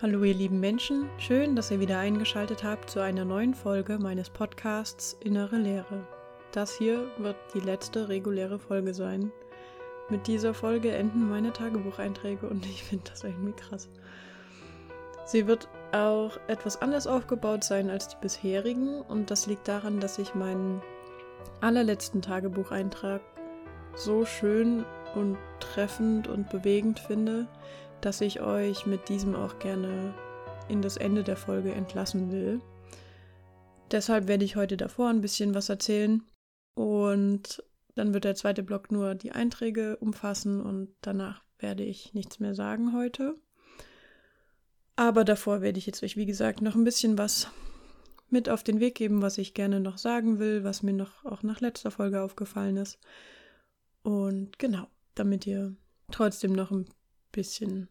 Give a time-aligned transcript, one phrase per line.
[0.00, 4.30] Hallo ihr lieben Menschen, schön, dass ihr wieder eingeschaltet habt zu einer neuen Folge meines
[4.30, 6.06] Podcasts Innere Lehre.
[6.52, 9.32] Das hier wird die letzte reguläre Folge sein.
[10.08, 13.88] Mit dieser Folge enden meine Tagebucheinträge und ich finde das irgendwie krass.
[15.24, 20.20] Sie wird auch etwas anders aufgebaut sein als die bisherigen und das liegt daran, dass
[20.20, 20.80] ich meinen
[21.60, 23.20] allerletzten Tagebucheintrag
[23.96, 24.84] so schön
[25.16, 27.48] und treffend und bewegend finde,
[28.00, 30.14] dass ich euch mit diesem auch gerne
[30.68, 32.60] in das Ende der Folge entlassen will.
[33.90, 36.22] Deshalb werde ich heute davor ein bisschen was erzählen
[36.74, 37.62] und
[37.94, 42.54] dann wird der zweite Block nur die Einträge umfassen und danach werde ich nichts mehr
[42.54, 43.36] sagen heute.
[44.94, 47.48] Aber davor werde ich jetzt euch, wie gesagt, noch ein bisschen was
[48.30, 51.42] mit auf den Weg geben, was ich gerne noch sagen will, was mir noch auch
[51.42, 52.98] nach letzter Folge aufgefallen ist.
[54.02, 55.74] Und genau, damit ihr
[56.10, 56.88] trotzdem noch ein
[57.32, 57.88] bisschen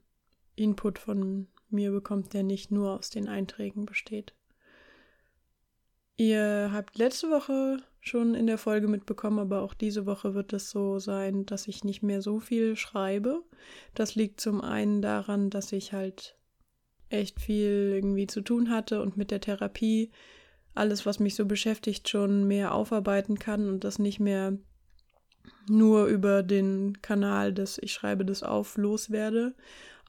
[0.55, 4.33] Input von mir bekommt, der nicht nur aus den Einträgen besteht.
[6.17, 10.71] Ihr habt letzte Woche schon in der Folge mitbekommen, aber auch diese Woche wird es
[10.71, 13.43] so sein, dass ich nicht mehr so viel schreibe.
[13.93, 16.35] Das liegt zum einen daran, dass ich halt
[17.09, 20.11] echt viel irgendwie zu tun hatte und mit der Therapie
[20.73, 24.57] alles, was mich so beschäftigt, schon mehr aufarbeiten kann und das nicht mehr
[25.67, 29.53] nur über den Kanal des Ich schreibe das auf loswerde.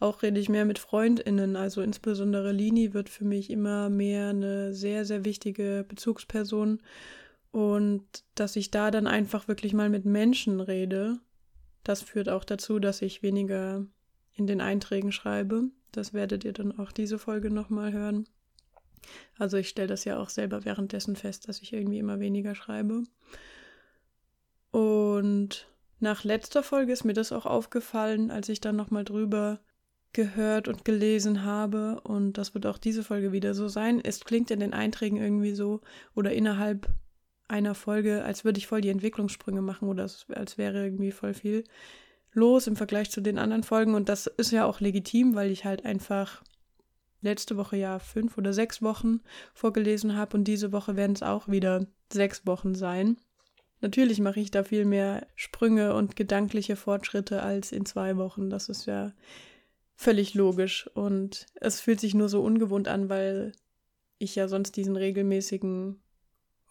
[0.01, 4.73] Auch rede ich mehr mit FreundInnen, also insbesondere Lini wird für mich immer mehr eine
[4.73, 6.81] sehr, sehr wichtige Bezugsperson.
[7.51, 11.19] Und dass ich da dann einfach wirklich mal mit Menschen rede,
[11.83, 13.87] das führt auch dazu, dass ich weniger
[14.35, 15.65] in den Einträgen schreibe.
[15.91, 18.29] Das werdet ihr dann auch diese Folge nochmal hören.
[19.39, 23.05] Also ich stelle das ja auch selber währenddessen fest, dass ich irgendwie immer weniger schreibe.
[24.71, 25.69] Und
[26.01, 29.61] nach letzter Folge ist mir das auch aufgefallen, als ich dann nochmal drüber
[30.13, 32.01] gehört und gelesen habe.
[32.03, 34.01] Und das wird auch diese Folge wieder so sein.
[34.03, 35.81] Es klingt in den Einträgen irgendwie so
[36.15, 36.89] oder innerhalb
[37.49, 41.65] einer Folge, als würde ich voll die Entwicklungssprünge machen oder als wäre irgendwie voll viel
[42.33, 43.95] los im Vergleich zu den anderen Folgen.
[43.95, 46.43] Und das ist ja auch legitim, weil ich halt einfach
[47.21, 49.21] letzte Woche ja fünf oder sechs Wochen
[49.55, 53.17] vorgelesen habe und diese Woche werden es auch wieder sechs Wochen sein.
[53.81, 58.51] Natürlich mache ich da viel mehr Sprünge und gedankliche Fortschritte als in zwei Wochen.
[58.51, 59.13] Das ist ja
[59.95, 63.53] völlig logisch und es fühlt sich nur so ungewohnt an, weil
[64.19, 66.01] ich ja sonst diesen regelmäßigen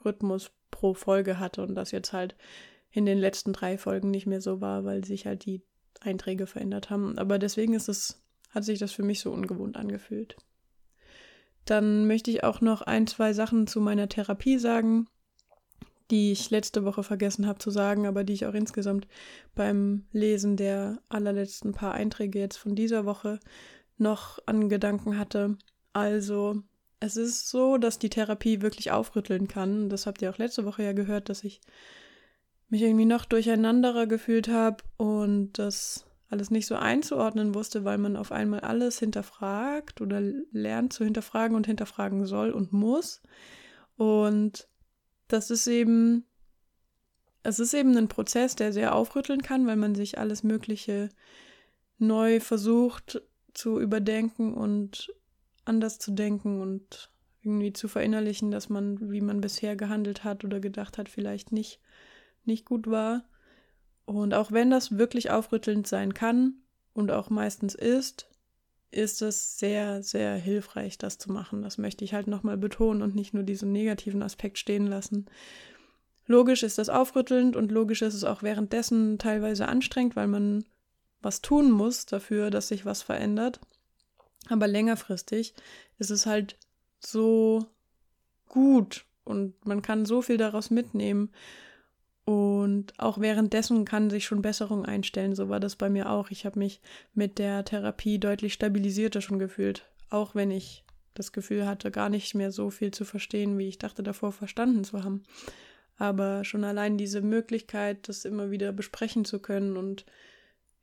[0.03, 2.35] Rhythmus pro Folge hatte und das jetzt halt
[2.91, 5.62] in den letzten drei Folgen nicht mehr so war, weil sich halt die
[6.01, 7.17] Einträge verändert haben.
[7.17, 10.38] Aber deswegen ist es, hat sich das für mich so ungewohnt angefühlt.
[11.66, 15.07] Dann möchte ich auch noch ein, zwei Sachen zu meiner Therapie sagen
[16.12, 19.07] die ich letzte Woche vergessen habe zu sagen, aber die ich auch insgesamt
[19.56, 23.40] beim Lesen der allerletzten paar Einträge jetzt von dieser Woche
[23.97, 25.57] noch an Gedanken hatte.
[25.94, 26.62] Also,
[27.00, 29.90] es ist so, dass die Therapie wirklich aufrütteln kann.
[29.90, 31.62] Das habt ihr auch letzte Woche ja gehört, dass ich
[32.69, 38.17] mich irgendwie noch durcheinanderer gefühlt habe und das alles nicht so einzuordnen wusste, weil man
[38.17, 40.19] auf einmal alles hinterfragt oder
[40.51, 43.22] lernt zu hinterfragen und hinterfragen soll und muss.
[43.96, 44.67] Und
[45.27, 46.25] das ist eben,
[47.43, 51.09] es ist eben ein Prozess, der sehr aufrütteln kann, weil man sich alles Mögliche
[51.97, 53.21] neu versucht
[53.53, 55.13] zu überdenken und
[55.66, 57.11] anders zu denken und
[57.41, 61.79] irgendwie zu verinnerlichen, dass man, wie man bisher gehandelt hat oder gedacht hat, vielleicht nicht,
[62.43, 63.23] nicht gut war.
[64.05, 66.55] Und auch wenn das wirklich aufrüttelnd sein kann
[66.93, 68.29] und auch meistens ist,
[68.91, 71.61] ist es sehr, sehr hilfreich, das zu machen.
[71.61, 75.25] Das möchte ich halt nochmal betonen und nicht nur diesen negativen Aspekt stehen lassen.
[76.25, 80.65] Logisch ist das aufrüttelnd und logisch ist es auch währenddessen teilweise anstrengend, weil man
[81.21, 83.59] was tun muss dafür, dass sich was verändert.
[84.49, 85.53] Aber längerfristig
[85.99, 86.57] ist es halt
[86.99, 87.65] so
[88.47, 91.31] gut und man kann so viel daraus mitnehmen.
[92.27, 95.33] Und auch währenddessen kann sich schon Besserung einstellen.
[95.33, 96.29] So war das bei mir auch.
[96.29, 96.81] Ich habe mich
[97.13, 99.85] mit der Therapie deutlich stabilisierter schon gefühlt.
[100.09, 103.78] Auch wenn ich das Gefühl hatte, gar nicht mehr so viel zu verstehen, wie ich
[103.78, 105.23] dachte davor verstanden zu haben.
[105.97, 110.05] Aber schon allein diese Möglichkeit, das immer wieder besprechen zu können und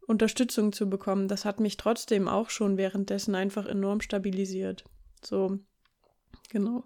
[0.07, 4.85] Unterstützung zu bekommen, das hat mich trotzdem auch schon währenddessen einfach enorm stabilisiert.
[5.23, 5.59] So,
[6.49, 6.85] genau.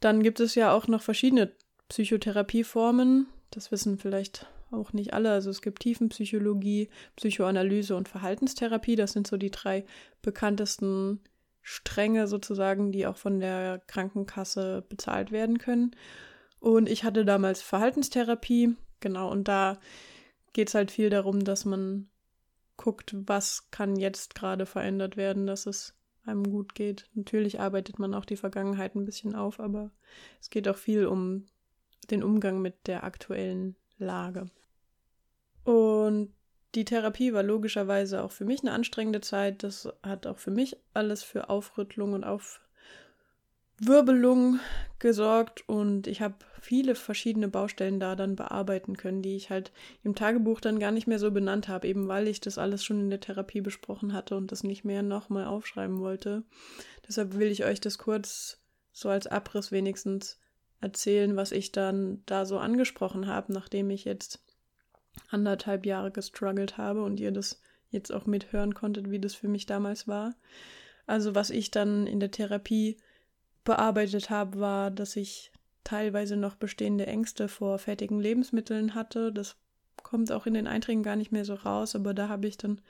[0.00, 1.52] Dann gibt es ja auch noch verschiedene
[1.90, 5.30] Psychotherapieformen, das wissen vielleicht auch nicht alle.
[5.30, 8.96] Also es gibt Tiefenpsychologie, Psychoanalyse und Verhaltenstherapie.
[8.96, 9.84] Das sind so die drei
[10.22, 11.20] bekanntesten
[11.60, 15.94] Stränge sozusagen, die auch von der Krankenkasse bezahlt werden können.
[16.58, 19.78] Und ich hatte damals Verhaltenstherapie, genau, und da
[20.52, 22.08] geht es halt viel darum, dass man
[22.76, 25.94] guckt, was kann jetzt gerade verändert werden, dass es
[26.24, 27.08] einem gut geht.
[27.14, 29.90] Natürlich arbeitet man auch die Vergangenheit ein bisschen auf, aber
[30.40, 31.46] es geht auch viel um
[32.10, 34.46] den Umgang mit der aktuellen Lage.
[35.64, 36.32] Und
[36.74, 39.62] die Therapie war logischerweise auch für mich eine anstrengende Zeit.
[39.62, 42.24] Das hat auch für mich alles für Aufrüttelung und
[43.78, 44.58] Aufwirbelung
[44.98, 49.72] gesorgt und ich habe viele verschiedene Baustellen da dann bearbeiten können, die ich halt
[50.04, 53.00] im Tagebuch dann gar nicht mehr so benannt habe, eben weil ich das alles schon
[53.00, 56.44] in der Therapie besprochen hatte und das nicht mehr nochmal aufschreiben wollte.
[57.06, 58.58] Deshalb will ich euch das kurz
[58.92, 60.38] so als Abriss wenigstens
[60.82, 64.44] erzählen, was ich dann da so angesprochen habe, nachdem ich jetzt
[65.28, 69.66] anderthalb Jahre gestruggelt habe und ihr das jetzt auch mithören konntet, wie das für mich
[69.66, 70.34] damals war.
[71.06, 72.96] Also was ich dann in der Therapie
[73.64, 75.52] bearbeitet habe, war, dass ich
[75.84, 79.32] teilweise noch bestehende Ängste vor fertigen Lebensmitteln hatte.
[79.32, 79.56] Das
[80.02, 82.80] kommt auch in den Einträgen gar nicht mehr so raus, aber da habe ich dann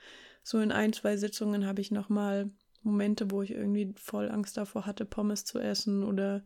[0.41, 2.49] so in ein, zwei Sitzungen habe ich nochmal
[2.81, 6.43] Momente, wo ich irgendwie voll Angst davor hatte, Pommes zu essen oder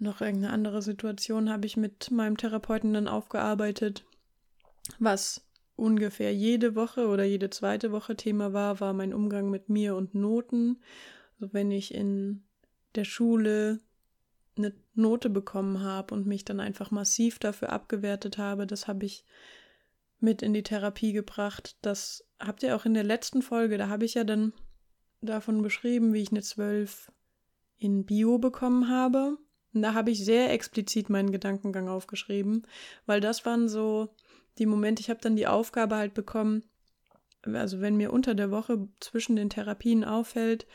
[0.00, 4.04] noch irgendeine andere Situation habe ich mit meinem Therapeuten dann aufgearbeitet.
[4.98, 9.96] Was ungefähr jede Woche oder jede zweite Woche Thema war, war mein Umgang mit mir
[9.96, 10.80] und Noten.
[11.34, 12.44] Also wenn ich in
[12.94, 13.80] der Schule
[14.56, 19.24] eine Note bekommen habe und mich dann einfach massiv dafür abgewertet habe, das habe ich
[20.18, 21.76] mit in die Therapie gebracht.
[21.82, 24.52] Das habt ihr auch in der letzten Folge, da habe ich ja dann
[25.20, 27.12] davon beschrieben, wie ich eine 12
[27.78, 29.38] in Bio bekommen habe.
[29.72, 32.66] Und da habe ich sehr explizit meinen Gedankengang aufgeschrieben,
[33.06, 34.08] weil das waren so
[34.58, 36.64] die Momente, ich habe dann die Aufgabe halt bekommen,
[37.44, 40.66] also wenn mir unter der Woche zwischen den Therapien auffällt,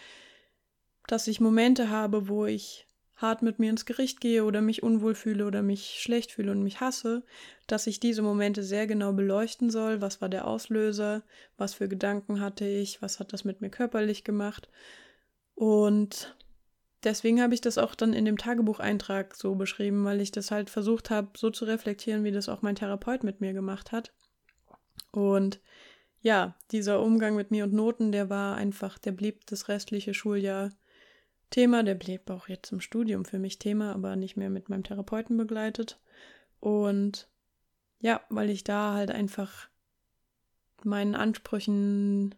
[1.07, 5.15] dass ich Momente habe, wo ich hart mit mir ins Gericht gehe oder mich unwohl
[5.15, 7.24] fühle oder mich schlecht fühle und mich hasse,
[7.68, 10.01] dass ich diese Momente sehr genau beleuchten soll.
[10.01, 11.24] Was war der Auslöser?
[11.57, 13.01] Was für Gedanken hatte ich?
[13.01, 14.69] Was hat das mit mir körperlich gemacht?
[15.53, 16.36] Und
[17.03, 20.69] deswegen habe ich das auch dann in dem Tagebucheintrag so beschrieben, weil ich das halt
[20.69, 24.13] versucht habe, so zu reflektieren, wie das auch mein Therapeut mit mir gemacht hat.
[25.12, 25.62] Und
[26.21, 30.71] ja, dieser Umgang mit mir und Noten, der war einfach, der blieb das restliche Schuljahr
[31.51, 34.83] Thema, der blieb auch jetzt im Studium für mich Thema, aber nicht mehr mit meinem
[34.83, 36.00] Therapeuten begleitet.
[36.59, 37.30] Und
[38.00, 39.69] ja, weil ich da halt einfach
[40.83, 42.36] meinen Ansprüchen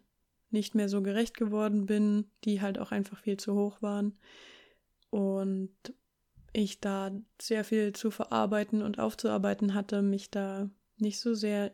[0.50, 4.18] nicht mehr so gerecht geworden bin, die halt auch einfach viel zu hoch waren
[5.10, 5.72] und
[6.52, 7.10] ich da
[7.40, 11.72] sehr viel zu verarbeiten und aufzuarbeiten hatte, mich da nicht so sehr,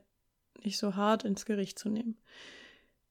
[0.63, 2.19] nicht so hart ins Gericht zu nehmen.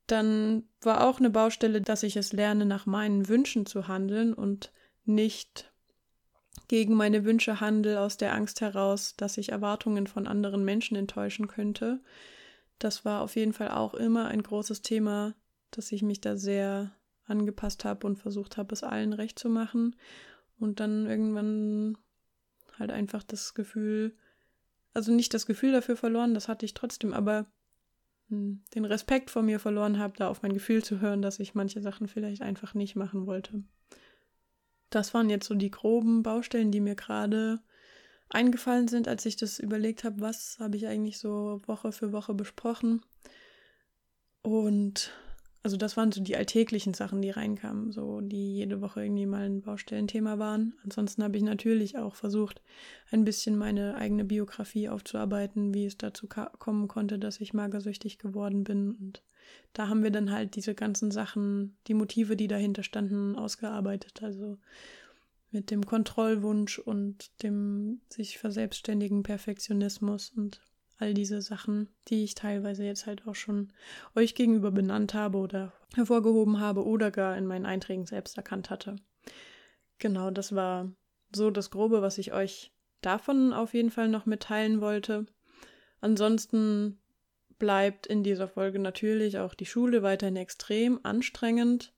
[0.07, 4.71] Dann war auch eine Baustelle, dass ich es lerne, nach meinen Wünschen zu handeln und
[5.05, 5.71] nicht
[6.67, 11.47] gegen meine Wünsche handle aus der Angst heraus, dass ich Erwartungen von anderen Menschen enttäuschen
[11.47, 12.01] könnte.
[12.79, 15.33] Das war auf jeden Fall auch immer ein großes Thema,
[15.77, 16.91] dass ich mich da sehr
[17.25, 19.95] angepasst habe und versucht habe, es allen recht zu machen.
[20.59, 21.97] Und dann irgendwann
[22.77, 24.15] halt einfach das Gefühl,
[24.93, 27.47] also nicht das Gefühl dafür verloren, das hatte ich trotzdem, aber
[28.29, 31.55] hm, den Respekt vor mir verloren habe, da auf mein Gefühl zu hören, dass ich
[31.55, 33.63] manche Sachen vielleicht einfach nicht machen wollte.
[34.89, 37.59] Das waren jetzt so die groben Baustellen, die mir gerade
[38.29, 42.33] eingefallen sind, als ich das überlegt habe, was habe ich eigentlich so Woche für Woche
[42.33, 43.01] besprochen.
[44.41, 45.11] Und
[45.63, 49.45] also das waren so die alltäglichen Sachen, die reinkamen, so die jede Woche irgendwie mal
[49.45, 50.73] ein Baustellenthema waren.
[50.83, 52.61] Ansonsten habe ich natürlich auch versucht,
[53.11, 58.65] ein bisschen meine eigene Biografie aufzuarbeiten, wie es dazu kommen konnte, dass ich magersüchtig geworden
[58.65, 58.91] bin.
[58.91, 59.23] Und
[59.71, 64.21] da haben wir dann halt diese ganzen Sachen, die Motive, die dahinter standen, ausgearbeitet.
[64.21, 64.57] Also
[65.51, 70.61] mit dem Kontrollwunsch und dem sich verselbstständigen Perfektionismus und
[71.03, 73.73] all diese Sachen, die ich teilweise jetzt halt auch schon
[74.15, 78.95] euch gegenüber benannt habe oder hervorgehoben habe oder gar in meinen Einträgen selbst erkannt hatte.
[79.99, 80.89] Genau, das war
[81.35, 85.25] so das Grobe, was ich euch davon auf jeden Fall noch mitteilen wollte.
[85.99, 87.01] Ansonsten
[87.59, 91.93] bleibt in dieser Folge natürlich auch die Schule weiterhin extrem anstrengend.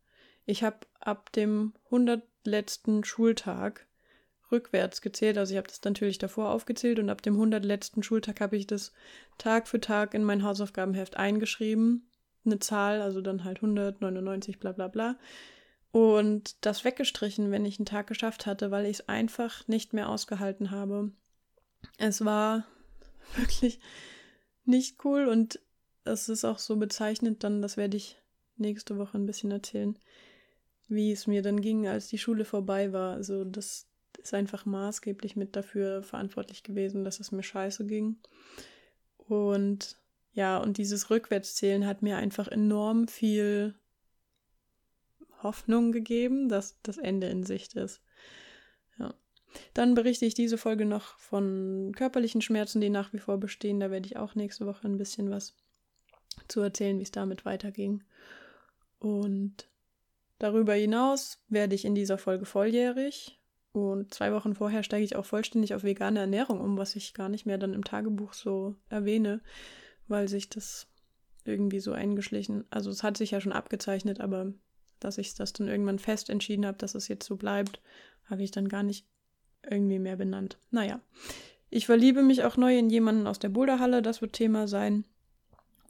[0.45, 3.85] Ich habe ab dem 100 letzten Schultag
[4.55, 5.37] rückwärts gezählt.
[5.37, 8.65] Also ich habe das natürlich davor aufgezählt und ab dem 100 letzten Schultag habe ich
[8.65, 8.93] das
[9.37, 12.09] Tag für Tag in mein Hausaufgabenheft eingeschrieben.
[12.45, 15.17] Eine Zahl, also dann halt 199, bla bla bla.
[15.91, 20.09] Und das weggestrichen, wenn ich einen Tag geschafft hatte, weil ich es einfach nicht mehr
[20.09, 21.11] ausgehalten habe.
[21.97, 22.65] Es war
[23.35, 23.79] wirklich
[24.65, 25.59] nicht cool und
[26.03, 28.17] es ist auch so bezeichnend dann, das werde ich
[28.57, 29.97] nächste Woche ein bisschen erzählen,
[30.87, 33.13] wie es mir dann ging, als die Schule vorbei war.
[33.13, 38.17] Also das, ist einfach maßgeblich mit dafür verantwortlich gewesen, dass es mir scheiße ging.
[39.17, 39.97] Und
[40.33, 43.73] ja, und dieses Rückwärtszählen hat mir einfach enorm viel
[45.41, 48.01] Hoffnung gegeben, dass das Ende in Sicht ist.
[48.99, 49.13] Ja.
[49.73, 53.79] Dann berichte ich diese Folge noch von körperlichen Schmerzen, die nach wie vor bestehen.
[53.79, 55.55] Da werde ich auch nächste Woche ein bisschen was
[56.47, 58.03] zu erzählen, wie es damit weiterging.
[58.99, 59.69] Und
[60.39, 63.39] darüber hinaus werde ich in dieser Folge volljährig.
[63.75, 67.27] Und zwei Wochen vorher steige ich auch vollständig auf vegane Ernährung um, was ich gar
[67.27, 69.41] nicht mehr dann im Tagebuch so erwähne,
[70.07, 70.87] weil sich das
[71.43, 74.53] irgendwie so eingeschlichen, also es hat sich ja schon abgezeichnet, aber
[75.01, 77.81] dass ich das dann irgendwann fest entschieden habe, dass es jetzt so bleibt,
[78.29, 79.09] habe ich dann gar nicht
[79.69, 80.57] irgendwie mehr benannt.
[80.71, 81.01] Naja,
[81.69, 85.03] ich verliebe mich auch neu in jemanden aus der Boulderhalle, das wird Thema sein.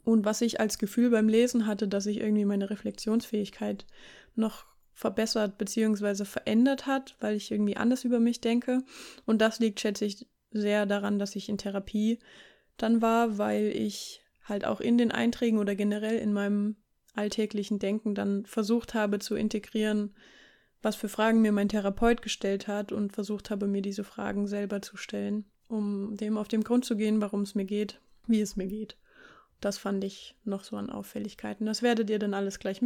[0.02, 3.86] Und was ich als Gefühl beim Lesen hatte, dass sich irgendwie meine Reflexionsfähigkeit
[4.34, 6.24] noch verbessert bzw.
[6.24, 8.82] verändert hat, weil ich irgendwie anders über mich denke.
[9.26, 12.18] Und das liegt, schätze ich, sehr daran, dass ich in Therapie
[12.78, 16.76] dann war, weil ich halt auch in den Einträgen oder generell in meinem
[17.14, 20.14] alltäglichen Denken dann versucht habe zu integrieren,
[20.80, 24.80] was für Fragen mir mein Therapeut gestellt hat und versucht habe, mir diese Fragen selber
[24.80, 28.56] zu stellen, um dem auf den Grund zu gehen, warum es mir geht, wie es
[28.56, 28.96] mir geht.
[29.60, 31.66] Das fand ich noch so an Auffälligkeiten.
[31.66, 32.80] Das werdet ihr dann alles gleich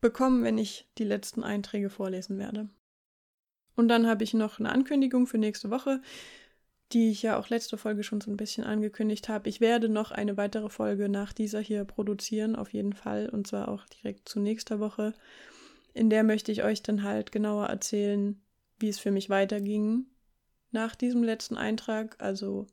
[0.00, 2.68] mitbekommen, wenn ich die letzten Einträge vorlesen werde.
[3.74, 6.00] Und dann habe ich noch eine Ankündigung für nächste Woche
[6.92, 9.48] die ich ja auch letzte Folge schon so ein bisschen angekündigt habe.
[9.48, 13.68] Ich werde noch eine weitere Folge nach dieser hier produzieren, auf jeden Fall, und zwar
[13.68, 15.12] auch direkt zu nächster Woche.
[15.94, 18.40] In der möchte ich euch dann halt genauer erzählen,
[18.78, 20.06] wie es für mich weiterging
[20.70, 22.16] nach diesem letzten Eintrag.
[22.18, 22.66] Also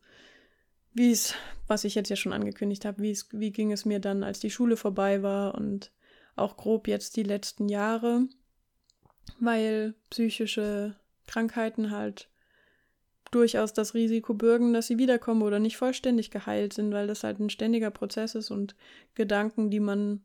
[0.93, 1.33] wie es,
[1.65, 4.39] was ich jetzt ja schon angekündigt habe, wie es, wie ging es mir dann, als
[4.39, 5.91] die Schule vorbei war und
[6.35, 8.27] auch grob jetzt die letzten Jahre,
[9.39, 10.95] weil psychische
[11.27, 12.29] Krankheiten halt
[13.31, 17.39] durchaus das Risiko bürgen, dass sie wiederkommen oder nicht vollständig geheilt sind, weil das halt
[17.39, 18.75] ein ständiger Prozess ist und
[19.15, 20.21] Gedanken, die man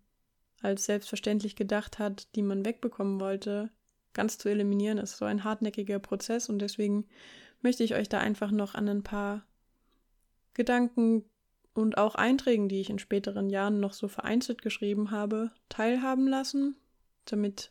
[0.60, 3.70] als selbstverständlich gedacht hat, die man wegbekommen wollte,
[4.12, 7.06] ganz zu eliminieren, ist so ein hartnäckiger Prozess und deswegen
[7.62, 9.46] möchte ich euch da einfach noch an ein paar
[10.54, 11.24] Gedanken
[11.78, 16.76] und auch Einträgen, die ich in späteren Jahren noch so vereinzelt geschrieben habe, teilhaben lassen,
[17.24, 17.70] damit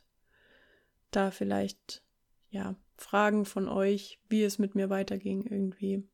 [1.11, 2.03] da vielleicht
[2.49, 6.07] ja Fragen von euch, wie es mit mir weiterging, irgendwie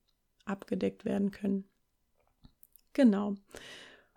[0.45, 1.65] abgedeckt werden können.
[2.93, 3.35] Genau.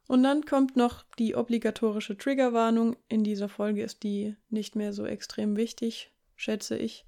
[0.08, 2.96] Und dann kommt noch die obligatorische Triggerwarnung.
[3.08, 7.04] In dieser Folge ist die nicht mehr so extrem wichtig, schätze ich.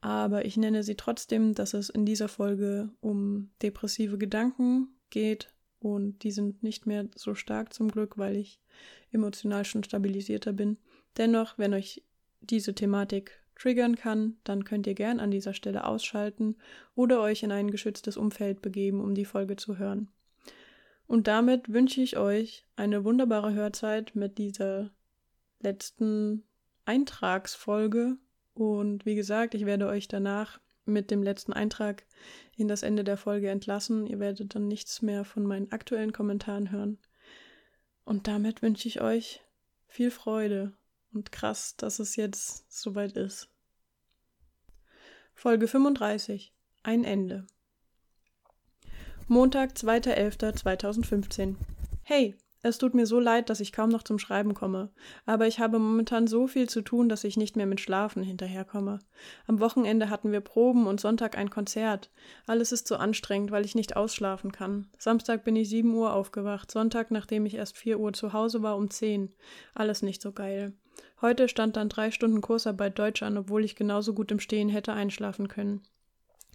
[0.00, 5.52] Aber ich nenne sie trotzdem, dass es in dieser Folge um depressive Gedanken geht.
[5.80, 8.60] Und die sind nicht mehr so stark zum Glück, weil ich
[9.10, 10.76] emotional schon stabilisierter bin.
[11.16, 12.04] Dennoch, wenn euch
[12.40, 16.56] diese Thematik triggern kann, dann könnt ihr gern an dieser Stelle ausschalten
[16.94, 20.08] oder euch in ein geschütztes Umfeld begeben, um die Folge zu hören.
[21.06, 24.90] Und damit wünsche ich euch eine wunderbare Hörzeit mit dieser
[25.60, 26.44] letzten
[26.84, 28.16] Eintragsfolge.
[28.54, 32.04] Und wie gesagt, ich werde euch danach mit dem letzten Eintrag
[32.56, 34.06] in das Ende der Folge entlassen.
[34.06, 36.98] Ihr werdet dann nichts mehr von meinen aktuellen Kommentaren hören.
[38.04, 39.40] Und damit wünsche ich euch
[39.86, 40.72] viel Freude
[41.12, 43.48] und krass, dass es jetzt soweit ist.
[45.34, 46.52] Folge 35.
[46.82, 47.46] Ein Ende.
[49.26, 51.56] Montag, 2.11.2015.
[52.02, 54.90] Hey, es tut mir so leid, dass ich kaum noch zum Schreiben komme,
[55.24, 58.98] aber ich habe momentan so viel zu tun, dass ich nicht mehr mit Schlafen hinterherkomme.
[59.46, 62.10] Am Wochenende hatten wir Proben und Sonntag ein Konzert.
[62.46, 64.88] Alles ist so anstrengend, weil ich nicht ausschlafen kann.
[64.98, 68.76] Samstag bin ich 7 Uhr aufgewacht, Sonntag, nachdem ich erst 4 Uhr zu Hause war,
[68.76, 69.32] um 10.
[69.74, 70.74] Alles nicht so geil.
[71.20, 74.92] Heute stand dann drei Stunden Kursarbeit Deutsch an, obwohl ich genauso gut im Stehen hätte
[74.92, 75.82] einschlafen können.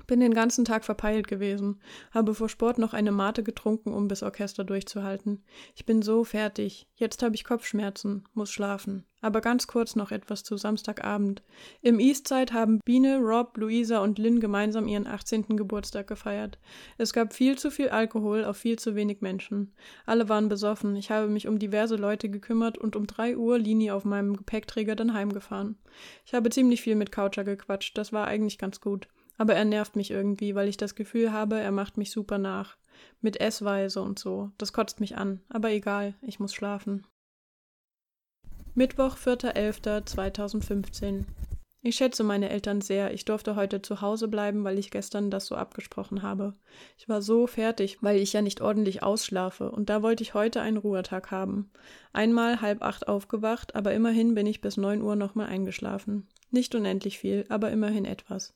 [0.08, 4.22] Bin den ganzen Tag verpeilt gewesen, habe vor Sport noch eine Mate getrunken, um bis
[4.22, 5.44] Orchester durchzuhalten.
[5.76, 6.88] Ich bin so fertig.
[6.96, 9.06] Jetzt habe ich Kopfschmerzen, muss schlafen.
[9.22, 11.42] Aber ganz kurz noch etwas zu Samstagabend.
[11.82, 15.58] Im Eastside haben Biene, Rob, Luisa und Lynn gemeinsam ihren 18.
[15.58, 16.60] Geburtstag gefeiert.
[17.00, 19.74] Es gab viel zu viel Alkohol auf viel zu wenig Menschen.
[20.06, 20.96] Alle waren besoffen.
[20.96, 24.96] Ich habe mich um diverse Leute gekümmert und um drei Uhr Lini auf meinem Gepäckträger
[24.96, 25.80] dann heimgefahren.
[26.24, 27.98] Ich habe ziemlich viel mit Coucher gequatscht.
[27.98, 29.08] Das war eigentlich ganz gut.
[29.38, 32.78] Aber er nervt mich irgendwie, weil ich das Gefühl habe, er macht mich super nach.
[33.22, 34.52] Mit Essweise und so.
[34.58, 35.42] Das kotzt mich an.
[35.50, 37.06] Aber egal, ich muss schlafen.
[38.74, 41.26] Mittwoch, 4.11.2015.
[41.82, 43.14] Ich schätze meine Eltern sehr.
[43.14, 46.56] Ich durfte heute zu Hause bleiben, weil ich gestern das so abgesprochen habe.
[46.98, 50.62] Ich war so fertig, weil ich ja nicht ordentlich ausschlafe, und da wollte ich heute
[50.62, 51.70] einen Ruhetag haben.
[52.12, 56.28] Einmal halb acht aufgewacht, aber immerhin bin ich bis neun Uhr nochmal eingeschlafen.
[56.50, 58.56] Nicht unendlich viel, aber immerhin etwas.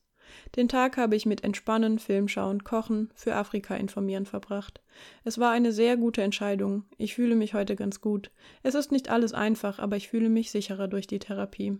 [0.56, 4.80] Den Tag habe ich mit Entspannen, Filmschauen, Kochen, für Afrika informieren verbracht.
[5.24, 6.84] Es war eine sehr gute Entscheidung.
[6.98, 8.30] Ich fühle mich heute ganz gut.
[8.62, 11.78] Es ist nicht alles einfach, aber ich fühle mich sicherer durch die Therapie.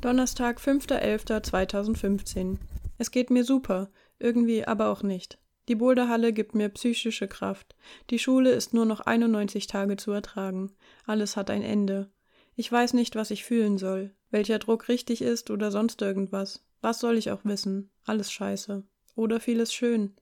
[0.00, 2.58] Donnerstag, 5.11.2015.
[2.98, 5.38] Es geht mir super, irgendwie aber auch nicht.
[5.68, 7.74] Die Boulderhalle gibt mir psychische Kraft.
[8.10, 10.72] Die Schule ist nur noch 91 Tage zu ertragen.
[11.06, 12.10] Alles hat ein Ende.
[12.54, 16.65] Ich weiß nicht, was ich fühlen soll, welcher Druck richtig ist oder sonst irgendwas.
[16.80, 17.90] Was soll ich auch wissen?
[18.04, 18.84] Alles scheiße.
[19.14, 20.14] Oder vieles schön.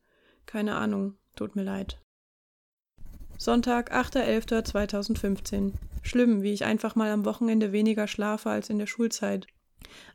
[0.47, 1.17] Keine Ahnung.
[1.37, 2.01] Tut mir leid.
[3.39, 5.73] Sonntag, 8.11.2015.
[6.03, 9.47] Schlimm, wie ich einfach mal am Wochenende weniger schlafe als in der Schulzeit.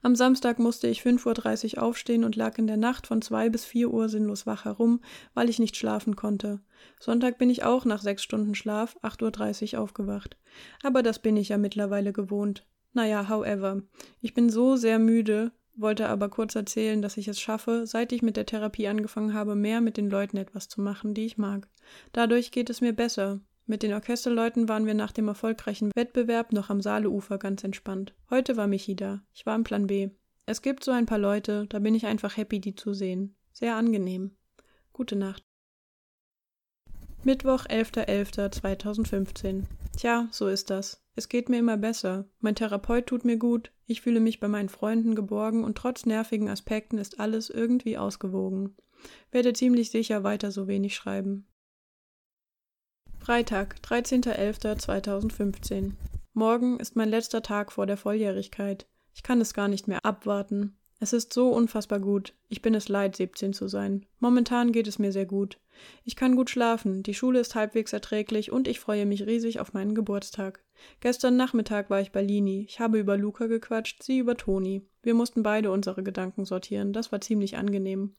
[0.02, 3.66] Am Samstag musste ich 5.30 Uhr aufstehen und lag in der Nacht von 2 bis
[3.66, 5.02] 4 Uhr sinnlos wach herum,
[5.34, 6.62] weil ich nicht schlafen konnte.
[7.00, 10.38] Sonntag bin ich auch nach sechs Stunden Schlaf, 8.30 Uhr aufgewacht.
[10.84, 12.66] Aber das bin ich ja mittlerweile gewohnt.
[12.94, 13.84] Naja, however.
[14.22, 18.22] Ich bin so sehr müde, wollte aber kurz erzählen, dass ich es schaffe, seit ich
[18.22, 21.68] mit der Therapie angefangen habe, mehr mit den Leuten etwas zu machen, die ich mag.
[22.12, 23.40] Dadurch geht es mir besser.
[23.66, 28.16] Mit den Orchesterleuten waren wir nach dem erfolgreichen Wettbewerb noch am Saaleufer ganz entspannt.
[28.30, 29.22] Heute war Michi da.
[29.34, 30.10] Ich war im Plan B.
[30.46, 33.36] Es gibt so ein paar Leute, da bin ich einfach happy, die zu sehen.
[33.54, 34.32] Sehr angenehm.
[34.92, 35.44] Gute Nacht.
[37.24, 39.66] Mittwoch, 11.11.2015.
[39.96, 41.04] Tja, so ist das.
[41.20, 42.30] Es geht mir immer besser.
[42.40, 46.48] Mein Therapeut tut mir gut, ich fühle mich bei meinen Freunden geborgen und trotz nervigen
[46.48, 48.78] Aspekten ist alles irgendwie ausgewogen.
[49.30, 51.46] Werde ziemlich sicher weiter so wenig schreiben.
[53.18, 55.92] Freitag, 13.11.2015.
[56.32, 58.88] Morgen ist mein letzter Tag vor der Volljährigkeit.
[59.14, 60.78] Ich kann es gar nicht mehr abwarten.
[61.02, 62.34] Es ist so unfassbar gut.
[62.48, 64.06] Ich bin es leid, 17 zu sein.
[64.20, 65.60] Momentan geht es mir sehr gut.
[66.06, 69.74] Ich kann gut schlafen, die Schule ist halbwegs erträglich und ich freue mich riesig auf
[69.74, 70.64] meinen Geburtstag.
[71.00, 72.66] Gestern Nachmittag war ich bei Lini.
[72.68, 74.84] Ich habe über Luca gequatscht, sie über Toni.
[75.02, 76.94] Wir mussten beide unsere Gedanken sortieren.
[76.94, 78.16] Das war ziemlich angenehm.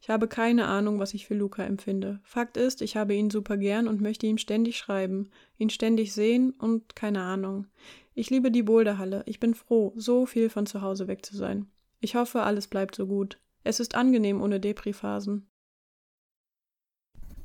[0.00, 2.20] Ich habe keine Ahnung, was ich für Luca empfinde.
[2.24, 6.52] Fakt ist, ich habe ihn super gern und möchte ihm ständig schreiben, ihn ständig sehen
[6.58, 7.66] und keine Ahnung.
[8.14, 9.22] Ich liebe die Boulderhalle.
[9.26, 11.66] Ich bin froh, so viel von zu Hause weg zu sein.
[12.00, 13.38] Ich hoffe, alles bleibt so gut.
[13.62, 15.48] Es ist angenehm ohne Depri-Phasen.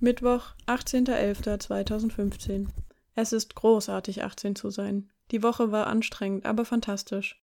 [0.02, 2.68] Mittwoch, 18.11.2015.
[3.22, 5.10] Es ist großartig, 18 zu sein.
[5.32, 7.44] Die Woche war anstrengend, aber fantastisch.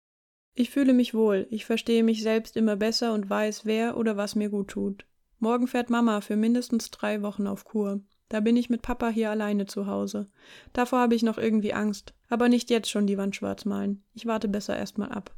[0.54, 4.34] Ich fühle mich wohl, ich verstehe mich selbst immer besser und weiß, wer oder was
[4.34, 5.06] mir gut tut.
[5.40, 8.00] Morgen fährt Mama für mindestens drei Wochen auf Kur.
[8.30, 10.30] Da bin ich mit Papa hier alleine zu Hause.
[10.72, 14.06] Davor habe ich noch irgendwie Angst, aber nicht jetzt schon die Wand schwarz malen.
[14.14, 15.36] Ich warte besser erstmal ab.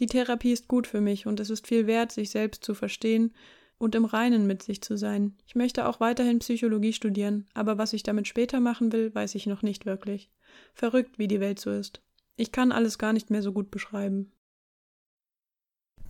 [0.00, 3.34] Die Therapie ist gut für mich und es ist viel wert, sich selbst zu verstehen
[3.78, 5.36] und im Reinen mit sich zu sein.
[5.46, 9.46] Ich möchte auch weiterhin Psychologie studieren, aber was ich damit später machen will, weiß ich
[9.46, 10.30] noch nicht wirklich.
[10.74, 12.02] Verrückt, wie die Welt so ist.
[12.36, 14.32] Ich kann alles gar nicht mehr so gut beschreiben.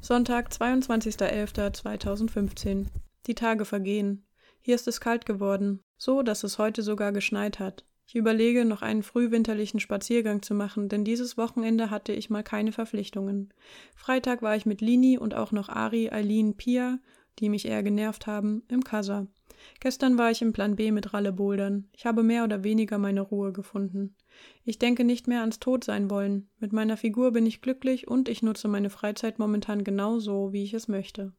[0.00, 2.87] Sonntag, 22.11.2015.
[3.26, 4.24] Die Tage vergehen.
[4.61, 7.85] Hier ist es kalt geworden, so dass es heute sogar geschneit hat.
[8.07, 12.72] Ich überlege, noch einen frühwinterlichen Spaziergang zu machen, denn dieses Wochenende hatte ich mal keine
[12.72, 13.52] Verpflichtungen.
[13.94, 17.00] Freitag war ich mit Lini und auch noch Ari, Eileen, Pia,
[17.38, 19.27] die mich eher genervt haben, im Kassa.
[19.81, 21.88] Gestern war ich im Plan B mit Ralle Bouldern.
[21.92, 24.14] Ich habe mehr oder weniger meine Ruhe gefunden.
[24.64, 26.48] Ich denke nicht mehr ans Todsein wollen.
[26.59, 30.64] Mit meiner Figur bin ich glücklich und ich nutze meine Freizeit momentan genau so, wie
[30.64, 31.33] ich es möchte.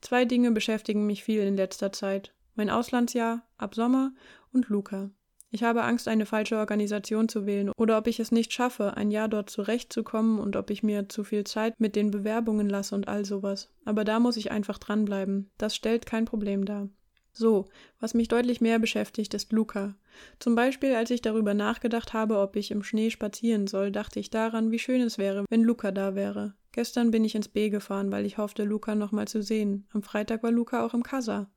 [0.00, 2.34] Zwei Dinge beschäftigen mich viel in letzter Zeit.
[2.54, 4.12] Mein Auslandsjahr ab Sommer
[4.52, 5.10] und Luca.
[5.50, 9.10] Ich habe Angst, eine falsche Organisation zu wählen oder ob ich es nicht schaffe, ein
[9.10, 13.08] Jahr dort zurechtzukommen und ob ich mir zu viel Zeit mit den Bewerbungen lasse und
[13.08, 13.70] all sowas.
[13.86, 15.50] Aber da muss ich einfach dranbleiben.
[15.56, 16.88] Das stellt kein Problem dar.
[17.32, 17.66] So,
[18.00, 19.94] was mich deutlich mehr beschäftigt, ist Luca.
[20.38, 24.30] Zum Beispiel, als ich darüber nachgedacht habe, ob ich im Schnee spazieren soll, dachte ich
[24.30, 26.54] daran, wie schön es wäre, wenn Luca da wäre.
[26.72, 29.86] Gestern bin ich ins B gefahren, weil ich hoffte, Luca nochmal zu sehen.
[29.92, 31.48] Am Freitag war Luca auch im Casa.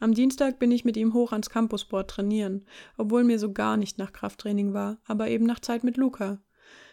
[0.00, 3.98] Am Dienstag bin ich mit ihm hoch ans Campusboard trainieren, obwohl mir so gar nicht
[3.98, 6.38] nach Krafttraining war, aber eben nach Zeit mit Luca.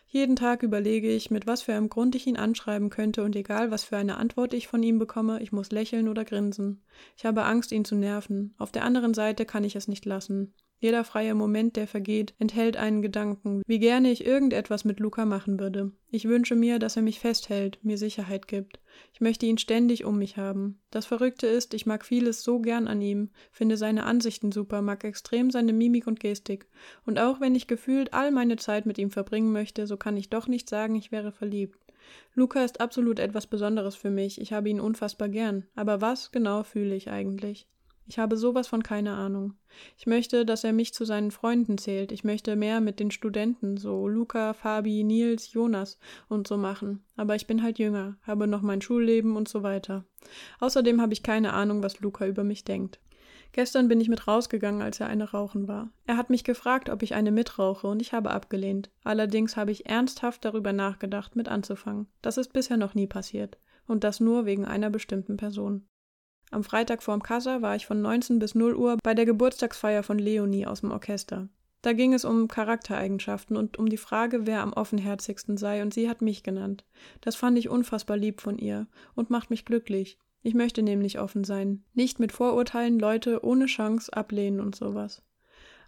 [0.08, 3.72] Jeden Tag überlege ich, mit was für einem Grund ich ihn anschreiben könnte und egal,
[3.72, 6.84] was für eine Antwort ich von ihm bekomme, ich muss lächeln oder grinsen.
[7.18, 8.54] Ich habe Angst, ihn zu nerven.
[8.60, 10.54] Auf der anderen Seite kann ich es nicht lassen.
[10.84, 15.58] Jeder freie Moment, der vergeht, enthält einen Gedanken, wie gerne ich irgendetwas mit Luca machen
[15.58, 15.94] würde.
[16.12, 18.82] Ich wünsche mir, dass er mich festhält, mir Sicherheit gibt.
[19.14, 20.82] Ich möchte ihn ständig um mich haben.
[20.92, 25.06] Das Verrückte ist, ich mag vieles so gern an ihm, finde seine Ansichten super, mag
[25.06, 26.68] extrem seine Mimik und Gestik.
[27.06, 30.30] Und auch wenn ich gefühlt all meine Zeit mit ihm verbringen möchte, so kann ich
[30.30, 31.80] doch nicht sagen, ich wäre verliebt.
[32.34, 35.64] Luca ist absolut etwas Besonderes für mich, ich habe ihn unfassbar gern.
[35.78, 37.70] Aber was genau fühle ich eigentlich?
[38.06, 39.54] Ich habe sowas von keine Ahnung.
[39.98, 42.12] Ich möchte, dass er mich zu seinen Freunden zählt.
[42.12, 47.04] Ich möchte mehr mit den Studenten, so Luca, Fabi, Nils, Jonas und so machen.
[47.16, 50.06] Aber ich bin halt jünger, habe noch mein Schulleben und so weiter.
[50.60, 53.00] Außerdem habe ich keine Ahnung, was Luca über mich denkt.
[53.54, 55.92] Gestern bin ich mit rausgegangen, als er eine rauchen war.
[56.08, 58.90] Er hat mich gefragt, ob ich eine mitrauche, und ich habe abgelehnt.
[59.04, 62.08] Allerdings habe ich ernsthaft darüber nachgedacht, mit anzufangen.
[62.24, 63.60] Das ist bisher noch nie passiert.
[63.86, 65.86] Und das nur wegen einer bestimmten Person.
[66.54, 70.20] Am Freitag vorm Kassa war ich von 19 bis 0 Uhr bei der Geburtstagsfeier von
[70.20, 71.50] Leonie aus dem Orchester.
[71.82, 76.08] Da ging es um Charaktereigenschaften und um die Frage, wer am offenherzigsten sei, und sie
[76.08, 76.86] hat mich genannt.
[77.22, 78.86] Das fand ich unfassbar lieb von ihr
[79.16, 80.20] und macht mich glücklich.
[80.44, 81.84] Ich möchte nämlich offen sein.
[81.96, 85.24] Nicht mit Vorurteilen Leute ohne Chance ablehnen und sowas.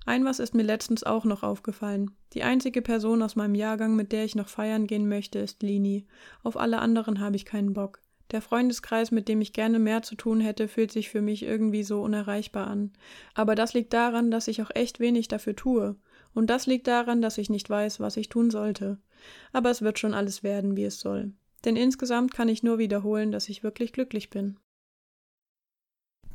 [0.07, 2.09] Ein was ist mir letztens auch noch aufgefallen.
[2.33, 6.07] Die einzige Person aus meinem Jahrgang, mit der ich noch feiern gehen möchte, ist Lini.
[6.41, 8.01] Auf alle anderen habe ich keinen Bock.
[8.31, 11.83] Der Freundeskreis, mit dem ich gerne mehr zu tun hätte, fühlt sich für mich irgendwie
[11.83, 12.91] so unerreichbar an.
[13.33, 15.95] Aber das liegt daran, dass ich auch echt wenig dafür tue.
[16.33, 18.97] Und das liegt daran, dass ich nicht weiß, was ich tun sollte.
[19.53, 21.33] Aber es wird schon alles werden, wie es soll
[21.65, 24.59] denn insgesamt kann ich nur wiederholen, dass ich wirklich glücklich bin.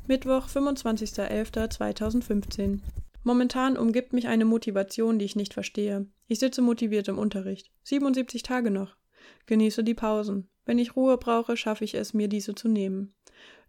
[0.07, 2.81] Mittwoch, 25.11.2015.
[3.23, 6.07] Momentan umgibt mich eine Motivation, die ich nicht verstehe.
[6.27, 7.71] Ich sitze motiviert im Unterricht.
[7.83, 8.97] 77 Tage noch.
[9.45, 10.49] Genieße die Pausen.
[10.65, 13.13] Wenn ich Ruhe brauche, schaffe ich es, mir diese zu nehmen.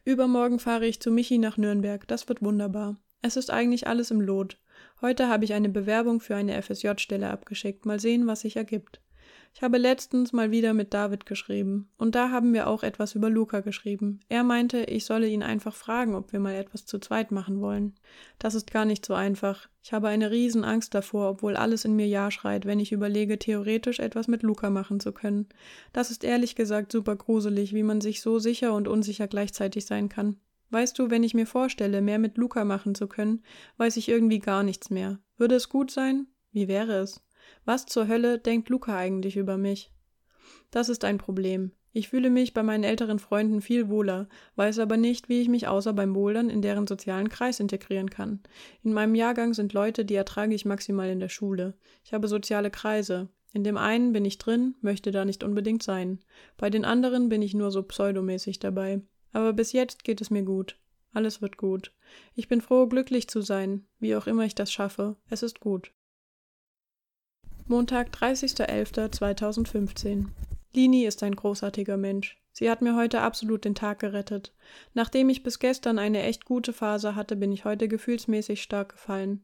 [0.05, 2.07] Übermorgen fahre ich zu Michi nach Nürnberg.
[2.09, 2.97] Das wird wunderbar.
[3.23, 4.59] Es ist eigentlich alles im Lot.
[5.01, 7.87] Heute habe ich eine Bewerbung für eine FSJ-Stelle abgeschickt.
[7.87, 9.01] Mal sehen, was sich ergibt.
[9.55, 11.91] Ich habe letztens mal wieder mit David geschrieben.
[11.99, 14.21] Und da haben wir auch etwas über Luca geschrieben.
[14.29, 17.95] Er meinte, ich solle ihn einfach fragen, ob wir mal etwas zu zweit machen wollen.
[18.39, 19.69] Das ist gar nicht so einfach.
[19.83, 24.01] Ich habe eine Riesenangst davor, obwohl alles in mir Ja schreit, wenn ich überlege, theoretisch
[24.01, 25.49] etwas mit Luca machen zu können.
[25.93, 30.09] Das ist ehrlich gesagt super gruselig, wie man sich so sicher und unsicher gleichzeitig sein
[30.09, 30.39] kann.
[30.71, 33.43] Weißt du, wenn ich mir vorstelle, mehr mit Luca machen zu können,
[33.77, 35.19] weiß ich irgendwie gar nichts mehr.
[35.37, 36.29] Würde es gut sein?
[36.53, 37.23] Wie wäre es?
[37.65, 39.93] Was zur Hölle denkt Luca eigentlich über mich?
[40.71, 41.73] Das ist ein Problem.
[41.95, 45.69] Ich fühle mich bei meinen älteren Freunden viel wohler, weiß aber nicht, wie ich mich
[45.69, 48.41] außer beim Bouldern in deren sozialen Kreis integrieren kann.
[48.83, 51.75] In meinem Jahrgang sind Leute, die ertrage ich maximal in der Schule.
[52.03, 53.29] Ich habe soziale Kreise.
[53.53, 56.21] In dem einen bin ich drin, möchte da nicht unbedingt sein.
[56.57, 59.03] Bei den anderen bin ich nur so pseudomäßig dabei.
[59.35, 60.79] Aber bis jetzt geht es mir gut.
[61.13, 61.93] Alles wird gut.
[62.35, 65.17] Ich bin froh, glücklich zu sein, wie auch immer ich das schaffe.
[65.29, 65.93] Es ist gut.
[67.73, 70.27] Montag, 30.11.2015.
[70.75, 72.37] Lini ist ein großartiger Mensch.
[72.53, 74.53] Sie hat mir heute absolut den Tag gerettet.
[74.93, 79.43] Nachdem ich bis gestern eine echt gute Phase hatte, bin ich heute gefühlsmäßig stark gefallen.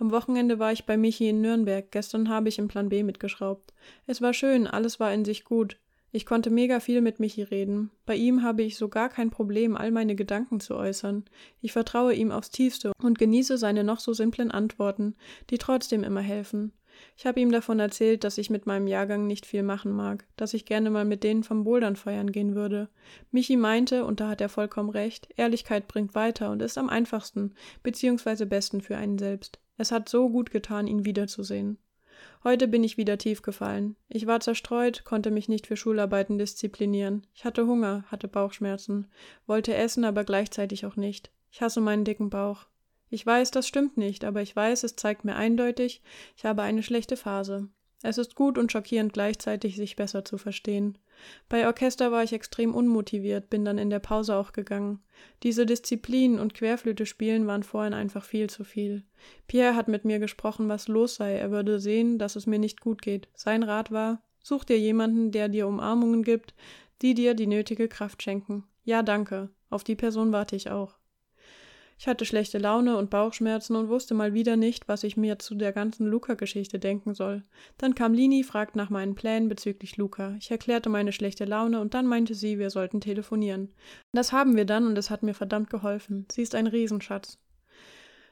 [0.00, 3.72] Am Wochenende war ich bei Michi in Nürnberg, gestern habe ich im Plan B mitgeschraubt.
[4.08, 5.78] Es war schön, alles war in sich gut.
[6.10, 7.92] Ich konnte mega viel mit Michi reden.
[8.06, 11.26] Bei ihm habe ich so gar kein Problem, all meine Gedanken zu äußern.
[11.60, 15.14] Ich vertraue ihm aufs tiefste und genieße seine noch so simplen Antworten,
[15.50, 16.72] die trotzdem immer helfen.
[17.16, 20.54] Ich habe ihm davon erzählt, dass ich mit meinem Jahrgang nicht viel machen mag, dass
[20.54, 22.88] ich gerne mal mit denen vom Bouldern feiern gehen würde.
[23.30, 27.54] Michi meinte, und da hat er vollkommen recht, Ehrlichkeit bringt weiter und ist am einfachsten,
[27.82, 29.58] beziehungsweise besten für einen selbst.
[29.76, 31.78] Es hat so gut getan, ihn wiederzusehen.
[32.44, 33.96] Heute bin ich wieder tief gefallen.
[34.08, 37.26] Ich war zerstreut, konnte mich nicht für Schularbeiten disziplinieren.
[37.34, 39.08] Ich hatte Hunger, hatte Bauchschmerzen,
[39.46, 41.30] wollte essen, aber gleichzeitig auch nicht.
[41.50, 42.66] Ich hasse meinen dicken Bauch.
[43.10, 46.02] Ich weiß, das stimmt nicht, aber ich weiß, es zeigt mir eindeutig,
[46.36, 47.68] ich habe eine schlechte Phase.
[48.02, 50.98] Es ist gut und schockierend gleichzeitig, sich besser zu verstehen.
[51.48, 55.00] Bei Orchester war ich extrem unmotiviert, bin dann in der Pause auch gegangen.
[55.42, 59.02] Diese Disziplin und Querflöte spielen waren vorhin einfach viel zu viel.
[59.48, 62.80] Pierre hat mit mir gesprochen, was los sei, er würde sehen, dass es mir nicht
[62.80, 63.28] gut geht.
[63.34, 66.54] Sein Rat war, such dir jemanden, der dir Umarmungen gibt,
[67.02, 68.64] die dir die nötige Kraft schenken.
[68.84, 69.50] Ja, danke.
[69.70, 70.98] Auf die Person warte ich auch.
[72.00, 75.56] Ich hatte schlechte Laune und Bauchschmerzen und wusste mal wieder nicht, was ich mir zu
[75.56, 77.42] der ganzen Luca-Geschichte denken soll.
[77.76, 80.36] Dann kam Lini, fragt nach meinen Plänen bezüglich Luca.
[80.38, 83.74] Ich erklärte meine schlechte Laune und dann meinte sie, wir sollten telefonieren.
[84.12, 86.26] Das haben wir dann und es hat mir verdammt geholfen.
[86.30, 87.38] Sie ist ein Riesenschatz.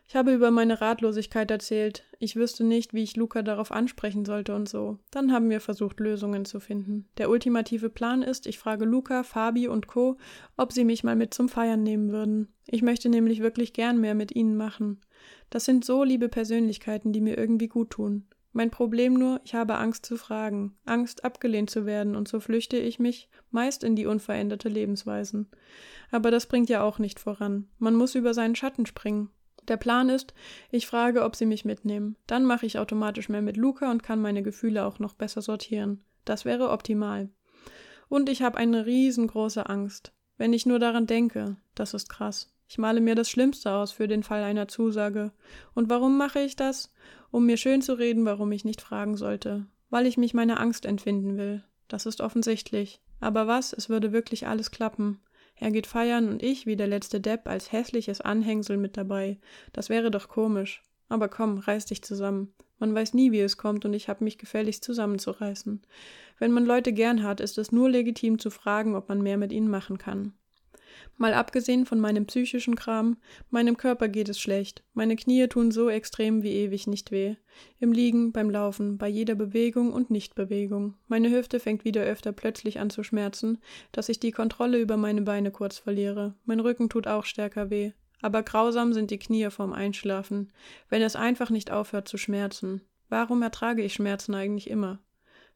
[0.09, 2.05] Ich habe über meine Ratlosigkeit erzählt.
[2.21, 4.99] Ich wüsste nicht, wie ich Luca darauf ansprechen sollte und so.
[5.11, 7.09] Dann haben wir versucht, Lösungen zu finden.
[7.19, 10.17] Der ultimative Plan ist, ich frage Luca, Fabi und Co.,
[10.57, 12.55] ob sie mich mal mit zum Feiern nehmen würden.
[12.69, 15.01] Ich möchte nämlich wirklich gern mehr mit ihnen machen.
[15.51, 18.29] Das sind so liebe Persönlichkeiten, die mir irgendwie gut tun.
[18.53, 22.79] Mein Problem nur, ich habe Angst zu fragen, Angst abgelehnt zu werden, und so flüchte
[22.79, 25.51] ich mich meist in die unveränderte Lebensweisen.
[26.11, 27.69] Aber das bringt ja auch nicht voran.
[27.79, 29.29] Man muss über seinen Schatten springen.
[29.69, 30.35] Der Plan ist,
[30.71, 32.17] ich frage, ob sie mich mitnehmen.
[32.27, 36.05] Dann mache ich automatisch mehr mit Luca und kann meine Gefühle auch noch besser sortieren.
[36.25, 37.31] Das wäre optimal.
[38.09, 40.13] Und ich habe eine riesengroße Angst.
[40.39, 42.53] Wenn ich nur daran denke, das ist krass.
[42.69, 45.33] Ich male mir das Schlimmste aus für den Fall einer Zusage.
[45.75, 46.93] Und warum mache ich das?
[47.31, 49.67] Um mir schön zu reden, warum ich nicht fragen sollte.
[49.89, 51.65] Weil ich mich meiner Angst entwinden will.
[51.89, 53.01] Das ist offensichtlich.
[53.21, 53.73] Aber was?
[53.73, 55.21] Es würde wirklich alles klappen.
[55.59, 59.39] Er geht feiern und ich, wie der letzte Depp, als hässliches Anhängsel mit dabei.
[59.73, 60.83] Das wäre doch komisch.
[61.09, 62.53] Aber komm, reiß dich zusammen.
[62.79, 65.81] Man weiß nie, wie es kommt, und ich habe mich gefälligst zusammenzureißen.
[66.39, 69.53] Wenn man Leute gern hat, ist es nur legitim zu fragen, ob man mehr mit
[69.53, 70.35] ihnen machen kann.
[71.17, 73.17] Mal abgesehen von meinem psychischen Kram,
[73.51, 74.85] meinem Körper geht es schlecht.
[74.93, 77.37] Meine Knie tun so extrem wie ewig nicht weh.
[77.79, 80.95] Im Liegen, beim Laufen, bei jeder Bewegung und Nichtbewegung.
[81.09, 83.59] Meine Hüfte fängt wieder öfter plötzlich an zu schmerzen,
[83.93, 86.35] dass ich die Kontrolle über meine Beine kurz verliere.
[86.45, 87.93] Mein Rücken tut auch stärker weh.
[88.23, 90.53] Aber grausam sind die Knie vorm Einschlafen,
[90.89, 92.83] wenn es einfach nicht aufhört zu schmerzen.
[93.09, 94.99] Warum ertrage ich Schmerzen eigentlich immer?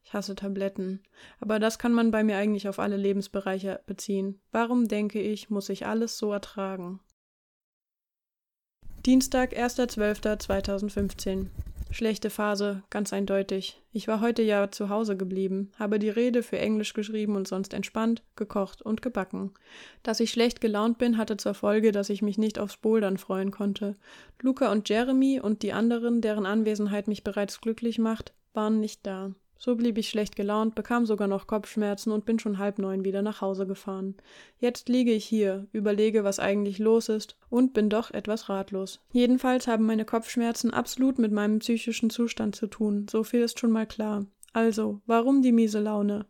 [0.02, 1.02] Ich hasse Tabletten.
[1.40, 4.40] Aber das kann man bei mir eigentlich auf alle Lebensbereiche beziehen.
[4.52, 7.00] Warum denke ich, muss ich alles so ertragen?
[9.06, 11.46] Dienstag, 1.12.2015.
[11.92, 13.82] Schlechte Phase, ganz eindeutig.
[13.92, 17.74] Ich war heute ja zu Hause geblieben, habe die Rede für Englisch geschrieben und sonst
[17.74, 19.52] entspannt, gekocht und gebacken.
[20.04, 23.50] Dass ich schlecht gelaunt bin, hatte zur Folge, dass ich mich nicht aufs Bouldern freuen
[23.50, 23.96] konnte.
[24.40, 29.32] Luca und Jeremy und die anderen, deren Anwesenheit mich bereits glücklich macht, waren nicht da.
[29.62, 33.20] So blieb ich schlecht gelaunt, bekam sogar noch Kopfschmerzen und bin schon halb neun wieder
[33.20, 34.14] nach Hause gefahren.
[34.58, 39.00] Jetzt liege ich hier, überlege, was eigentlich los ist und bin doch etwas ratlos.
[39.12, 43.70] Jedenfalls haben meine Kopfschmerzen absolut mit meinem psychischen Zustand zu tun, so viel ist schon
[43.70, 44.24] mal klar.
[44.54, 46.24] Also, warum die miese Laune?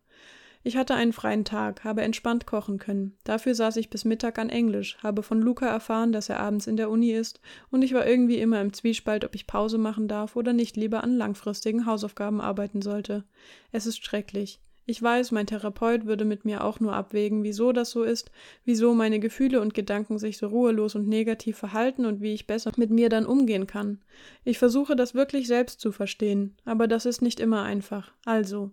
[0.62, 3.16] Ich hatte einen freien Tag, habe entspannt kochen können.
[3.24, 6.76] Dafür saß ich bis Mittag an Englisch, habe von Luca erfahren, dass er abends in
[6.76, 10.36] der Uni ist, und ich war irgendwie immer im Zwiespalt, ob ich Pause machen darf
[10.36, 13.24] oder nicht lieber an langfristigen Hausaufgaben arbeiten sollte.
[13.72, 14.60] Es ist schrecklich.
[14.90, 18.30] Ich weiß, mein Therapeut würde mit mir auch nur abwägen, wieso das so ist,
[18.64, 22.72] wieso meine Gefühle und Gedanken sich so ruhelos und negativ verhalten und wie ich besser
[22.76, 24.00] mit mir dann umgehen kann.
[24.42, 28.12] Ich versuche das wirklich selbst zu verstehen, aber das ist nicht immer einfach.
[28.24, 28.72] Also,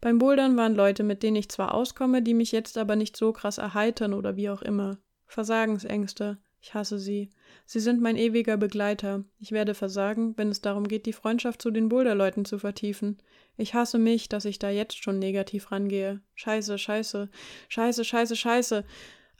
[0.00, 3.32] beim Bouldern waren Leute, mit denen ich zwar auskomme, die mich jetzt aber nicht so
[3.32, 4.98] krass erheitern oder wie auch immer.
[5.26, 6.38] Versagensängste.
[6.62, 7.30] Ich hasse sie.
[7.64, 9.24] Sie sind mein ewiger Begleiter.
[9.38, 13.18] Ich werde versagen, wenn es darum geht, die Freundschaft zu den Boulderleuten zu vertiefen.
[13.56, 16.20] Ich hasse mich, dass ich da jetzt schon negativ rangehe.
[16.34, 17.30] Scheiße, scheiße,
[17.68, 18.84] scheiße, scheiße, scheiße.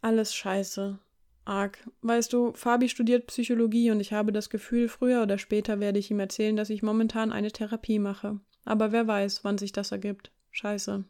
[0.01, 0.99] Alles scheiße.
[1.45, 1.79] Arg.
[2.01, 6.11] Weißt du, Fabi studiert Psychologie und ich habe das Gefühl, früher oder später werde ich
[6.11, 8.41] ihm erzählen, dass ich momentan eine Therapie mache.
[8.65, 10.31] Aber wer weiß, wann sich das ergibt.
[10.51, 11.05] Scheiße.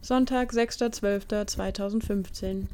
[0.00, 2.66] Sonntag, 6.12.2015.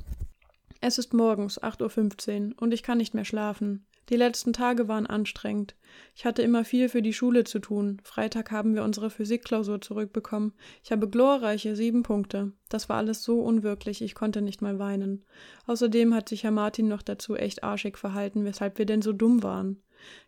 [0.80, 3.86] Es ist morgens 8.15 Uhr und ich kann nicht mehr schlafen.
[4.08, 5.76] Die letzten Tage waren anstrengend.
[6.14, 8.00] Ich hatte immer viel für die Schule zu tun.
[8.02, 10.54] Freitag haben wir unsere Physikklausur zurückbekommen.
[10.82, 12.50] Ich habe glorreiche sieben Punkte.
[12.68, 15.24] Das war alles so unwirklich, ich konnte nicht mal weinen.
[15.66, 19.44] Außerdem hat sich Herr Martin noch dazu echt arschig verhalten, weshalb wir denn so dumm
[19.44, 19.80] waren.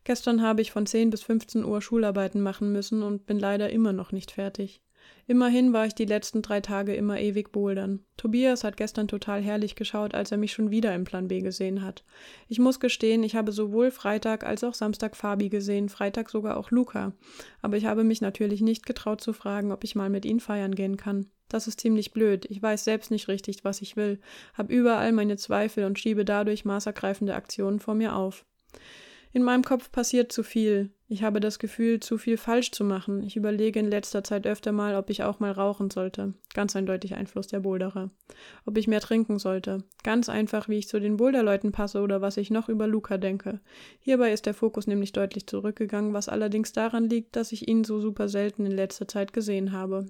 [0.05, 3.93] Gestern habe ich von 10 bis 15 Uhr Schularbeiten machen müssen und bin leider immer
[3.93, 4.81] noch nicht fertig.
[5.27, 8.05] Immerhin war ich die letzten drei Tage immer ewig bouldern.
[8.19, 11.83] Tobias hat gestern total herrlich geschaut, als er mich schon wieder im Plan B gesehen
[11.83, 12.05] hat.
[12.49, 16.71] Ich muss gestehen, ich habe sowohl Freitag als auch Samstag Fabi gesehen, Freitag sogar auch
[16.71, 17.15] Luca.
[17.63, 20.75] Aber ich habe mich natürlich nicht getraut zu fragen, ob ich mal mit ihnen feiern
[20.75, 21.31] gehen kann.
[21.49, 22.45] Das ist ziemlich blöd.
[22.51, 24.21] Ich weiß selbst nicht richtig, was ich will,
[24.53, 28.45] hab überall meine Zweifel und schiebe dadurch maßergreifende Aktionen vor mir auf.
[29.35, 30.91] In meinem Kopf passiert zu viel.
[31.09, 33.21] Ich habe das Gefühl, zu viel falsch zu machen.
[33.25, 36.35] Ich überlege in letzter Zeit öfter mal, ob ich auch mal rauchen sollte.
[36.55, 38.11] Ganz eindeutig Einfluss der Boulderer.
[38.65, 39.83] Ob ich mehr trinken sollte.
[40.05, 43.59] Ganz einfach, wie ich zu den Boulderleuten passe oder was ich noch über Luca denke.
[43.99, 47.99] Hierbei ist der Fokus nämlich deutlich zurückgegangen, was allerdings daran liegt, dass ich ihn so
[47.99, 50.07] super selten in letzter Zeit gesehen habe.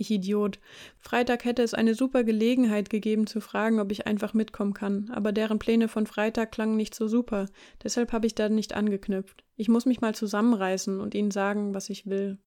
[0.00, 0.58] Ich Idiot.
[0.98, 5.30] Freitag hätte es eine super Gelegenheit gegeben zu fragen, ob ich einfach mitkommen kann, aber
[5.30, 7.44] deren Pläne von Freitag klangen nicht so super,
[7.84, 9.44] deshalb habe ich da nicht angeknüpft.
[9.56, 12.38] Ich muss mich mal zusammenreißen und ihnen sagen, was ich will.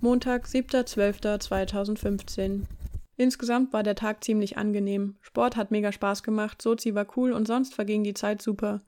[0.00, 2.62] Montag, 7.12.2015
[3.16, 5.16] Insgesamt war der Tag ziemlich angenehm.
[5.20, 8.82] Sport hat mega Spaß gemacht, Sozi war cool und sonst verging die Zeit super.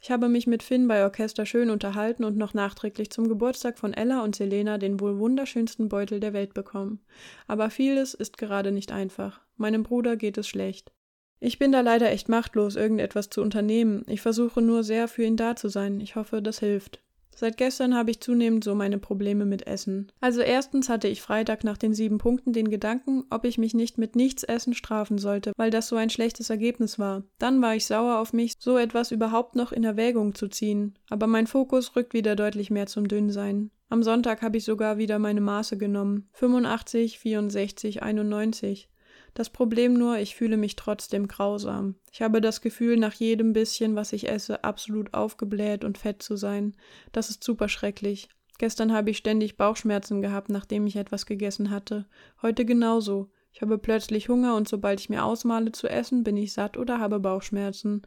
[0.00, 3.92] Ich habe mich mit Finn bei Orchester schön unterhalten und noch nachträglich zum Geburtstag von
[3.92, 7.00] Ella und Selena den wohl wunderschönsten Beutel der Welt bekommen.
[7.48, 9.40] Aber vieles ist gerade nicht einfach.
[9.56, 10.92] Meinem Bruder geht es schlecht.
[11.40, 14.04] Ich bin da leider echt machtlos, irgendetwas zu unternehmen.
[14.06, 16.00] Ich versuche nur sehr für ihn da zu sein.
[16.00, 17.00] Ich hoffe, das hilft.
[17.34, 20.12] Seit gestern habe ich zunehmend so meine Probleme mit Essen.
[20.20, 23.98] Also erstens hatte ich Freitag nach den sieben Punkten den Gedanken, ob ich mich nicht
[23.98, 27.24] mit nichts essen strafen sollte, weil das so ein schlechtes Ergebnis war.
[27.38, 30.94] Dann war ich sauer auf mich, so etwas überhaupt noch in Erwägung zu ziehen.
[31.08, 33.70] Aber mein Fokus rückt wieder deutlich mehr zum Dünnsein.
[33.88, 36.28] Am Sonntag habe ich sogar wieder meine Maße genommen.
[36.32, 38.88] 85, 64, 91.
[39.34, 41.94] Das Problem nur, ich fühle mich trotzdem grausam.
[42.10, 46.36] Ich habe das Gefühl, nach jedem bisschen, was ich esse, absolut aufgebläht und fett zu
[46.36, 46.76] sein.
[47.12, 48.28] Das ist super schrecklich.
[48.58, 52.06] Gestern habe ich ständig Bauchschmerzen gehabt, nachdem ich etwas gegessen hatte.
[52.42, 53.30] Heute genauso.
[53.54, 56.98] Ich habe plötzlich Hunger und sobald ich mir ausmale zu essen, bin ich satt oder
[56.98, 58.02] habe Bauchschmerzen.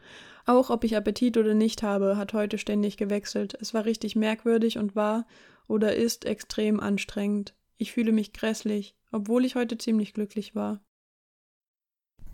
[0.45, 3.57] Auch ob ich Appetit oder nicht habe, hat heute ständig gewechselt.
[3.59, 5.27] Es war richtig merkwürdig und war
[5.67, 7.53] oder ist extrem anstrengend.
[7.77, 10.81] Ich fühle mich grässlich, obwohl ich heute ziemlich glücklich war.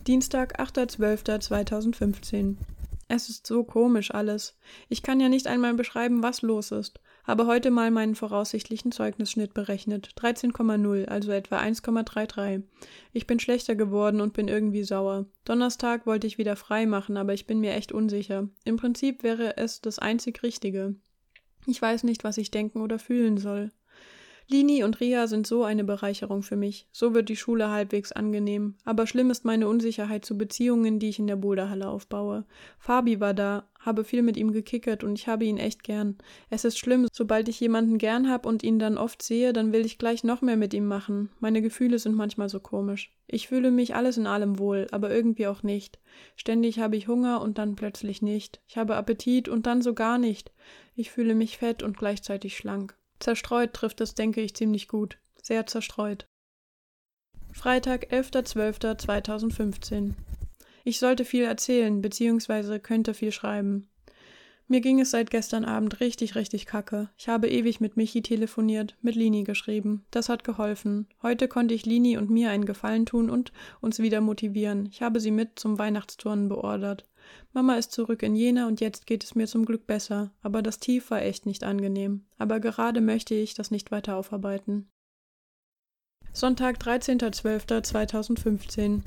[0.07, 2.57] Dienstag, 8.12.2015
[3.13, 4.57] es ist so komisch alles.
[4.87, 7.01] Ich kann ja nicht einmal beschreiben, was los ist.
[7.25, 10.13] Habe heute mal meinen voraussichtlichen Zeugnisschnitt berechnet.
[10.17, 12.63] 13,0, also etwa 1,33.
[13.11, 15.25] Ich bin schlechter geworden und bin irgendwie sauer.
[15.43, 18.47] Donnerstag wollte ich wieder frei machen, aber ich bin mir echt unsicher.
[18.63, 20.95] Im Prinzip wäre es das einzig Richtige.
[21.65, 23.71] Ich weiß nicht, was ich denken oder fühlen soll.
[24.51, 26.85] Lini und Ria sind so eine Bereicherung für mich.
[26.91, 28.75] So wird die Schule halbwegs angenehm.
[28.83, 32.43] Aber schlimm ist meine Unsicherheit zu Beziehungen, die ich in der Boulderhalle aufbaue.
[32.77, 36.17] Fabi war da, habe viel mit ihm gekickert und ich habe ihn echt gern.
[36.49, 39.85] Es ist schlimm, sobald ich jemanden gern hab und ihn dann oft sehe, dann will
[39.85, 41.29] ich gleich noch mehr mit ihm machen.
[41.39, 43.15] Meine Gefühle sind manchmal so komisch.
[43.27, 45.97] Ich fühle mich alles in allem wohl, aber irgendwie auch nicht.
[46.35, 48.59] Ständig habe ich Hunger und dann plötzlich nicht.
[48.67, 50.51] Ich habe Appetit und dann so gar nicht.
[50.93, 52.97] Ich fühle mich fett und gleichzeitig schlank.
[53.21, 55.17] Zerstreut trifft es, denke ich, ziemlich gut.
[55.41, 56.27] Sehr zerstreut.
[57.51, 60.13] Freitag, 11.12.2015.
[60.83, 63.87] Ich sollte viel erzählen, beziehungsweise könnte viel schreiben.
[64.67, 67.09] Mir ging es seit gestern Abend richtig, richtig kacke.
[67.17, 70.05] Ich habe ewig mit Michi telefoniert, mit Lini geschrieben.
[70.11, 71.07] Das hat geholfen.
[71.21, 74.85] Heute konnte ich Lini und mir einen Gefallen tun und uns wieder motivieren.
[74.85, 77.05] Ich habe sie mit zum Weihnachtsturnen beordert.
[77.53, 80.79] Mama ist zurück in Jena und jetzt geht es mir zum Glück besser, aber das
[80.79, 82.25] Tief war echt nicht angenehm.
[82.37, 84.89] Aber gerade möchte ich das nicht weiter aufarbeiten.
[86.33, 89.01] Sonntag, 13.12.2015.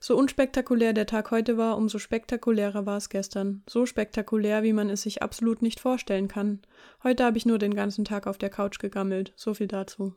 [0.00, 3.62] So unspektakulär der Tag heute war, umso spektakulärer war es gestern.
[3.68, 6.60] So spektakulär, wie man es sich absolut nicht vorstellen kann.
[7.02, 9.32] Heute habe ich nur den ganzen Tag auf der Couch gegammelt.
[9.36, 10.14] So viel dazu.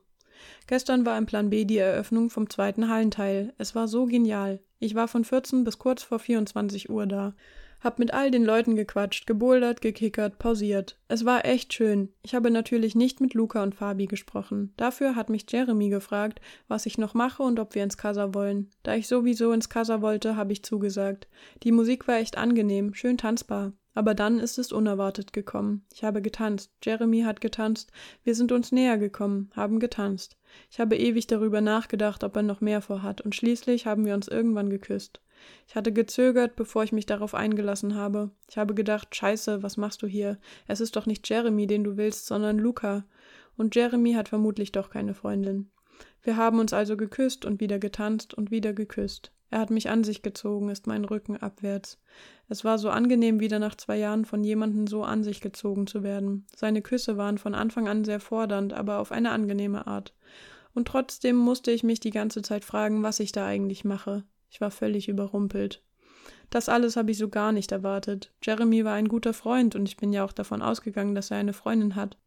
[0.67, 3.53] Gestern war im Plan B die Eröffnung vom zweiten Hallenteil.
[3.57, 4.59] Es war so genial.
[4.79, 7.33] Ich war von 14 bis kurz vor 24 Uhr da.
[7.81, 10.99] Hab mit all den Leuten gequatscht, gebouldert, gekickert, pausiert.
[11.07, 12.11] Es war echt schön.
[12.23, 14.73] Ich habe natürlich nicht mit Luca und Fabi gesprochen.
[14.75, 18.69] Dafür hat mich Jeremy gefragt, was ich noch mache und ob wir ins Casa wollen.
[18.83, 21.29] Da ich sowieso ins Casa wollte, habe ich zugesagt.
[21.63, 23.71] Die Musik war echt angenehm, schön tanzbar.
[23.99, 25.85] Aber dann ist es unerwartet gekommen.
[25.93, 27.91] Ich habe getanzt, Jeremy hat getanzt,
[28.23, 30.37] wir sind uns näher gekommen, haben getanzt.
[30.71, 34.29] Ich habe ewig darüber nachgedacht, ob er noch mehr vorhat, und schließlich haben wir uns
[34.29, 35.19] irgendwann geküsst.
[35.67, 38.31] Ich hatte gezögert, bevor ich mich darauf eingelassen habe.
[38.49, 40.37] Ich habe gedacht, scheiße, was machst du hier?
[40.65, 43.03] Es ist doch nicht Jeremy, den du willst, sondern Luca.
[43.57, 45.71] Und Jeremy hat vermutlich doch keine Freundin.
[46.21, 49.31] Wir haben uns also geküsst und wieder getanzt und wieder geküsst.
[49.51, 51.99] Er hat mich an sich gezogen, ist mein Rücken abwärts.
[52.49, 56.03] Es war so angenehm, wieder nach zwei Jahren von jemandem so an sich gezogen zu
[56.03, 56.45] werden.
[56.55, 60.13] Seine Küsse waren von Anfang an sehr fordernd, aber auf eine angenehme Art.
[60.73, 64.23] Und trotzdem musste ich mich die ganze Zeit fragen, was ich da eigentlich mache.
[64.51, 65.81] Ich war völlig überrumpelt.
[66.51, 68.31] Das alles habe ich so gar nicht erwartet.
[68.43, 71.53] Jeremy war ein guter Freund und ich bin ja auch davon ausgegangen, dass er eine
[71.53, 72.17] Freundin hat.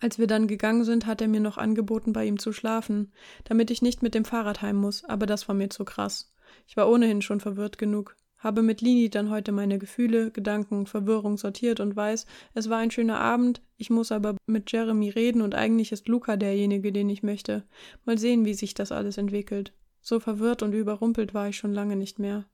[0.00, 3.12] Als wir dann gegangen sind, hat er mir noch angeboten, bei ihm zu schlafen,
[3.44, 6.32] damit ich nicht mit dem Fahrrad heim muss, aber das war mir zu krass.
[6.66, 11.38] Ich war ohnehin schon verwirrt genug, habe mit Lini dann heute meine Gefühle, Gedanken, Verwirrung
[11.38, 15.54] sortiert und weiß, es war ein schöner Abend, ich muss aber mit Jeremy reden und
[15.54, 17.64] eigentlich ist Luca derjenige, den ich möchte.
[18.04, 19.72] Mal sehen, wie sich das alles entwickelt.
[20.02, 22.44] So verwirrt und überrumpelt war ich schon lange nicht mehr.